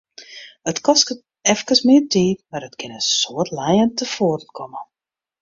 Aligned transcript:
It 0.71 0.79
kostet 0.87 1.19
efkes 1.53 1.81
mear 1.87 2.05
tiid, 2.11 2.39
mar 2.51 2.63
it 2.67 2.75
kin 2.79 2.95
in 2.99 3.03
soad 3.19 3.49
lijen 3.57 3.91
tefoaren 3.97 4.51
komme. 4.57 4.81